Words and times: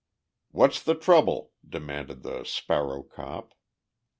"What's 0.49 0.81
the 0.81 0.95
trouble?" 0.95 1.51
demanded 1.63 2.23
the 2.23 2.43
"sparrow 2.43 3.03
cop." 3.03 3.53